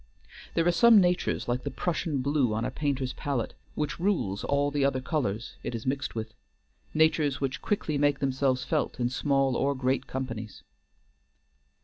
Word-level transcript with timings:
There 0.55 0.65
are 0.65 0.71
some 0.71 0.99
natures 0.99 1.47
like 1.47 1.61
the 1.61 1.69
Prussian 1.69 2.23
blue 2.23 2.55
on 2.55 2.65
a 2.65 2.71
painter's 2.71 3.13
palette, 3.13 3.53
which 3.75 3.99
rules 3.99 4.43
all 4.43 4.71
the 4.71 4.83
other 4.83 4.99
colors 4.99 5.57
it 5.61 5.75
is 5.75 5.85
mixed 5.85 6.15
with; 6.15 6.33
natures 6.95 7.39
which 7.39 7.61
quickly 7.61 7.99
make 7.99 8.17
themselves 8.17 8.63
felt 8.63 8.99
in 8.99 9.09
small 9.09 9.55
or 9.55 9.75
great 9.75 10.07
companies. 10.07 10.63